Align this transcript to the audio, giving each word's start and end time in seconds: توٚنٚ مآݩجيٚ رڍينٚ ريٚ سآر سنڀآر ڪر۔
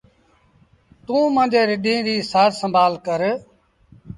توٚنٚ 1.05 1.33
مآݩجيٚ 1.35 1.67
رڍينٚ 1.69 2.05
ريٚ 2.07 2.25
سآر 2.31 2.49
سنڀآر 2.59 2.91
ڪر۔ 3.05 3.21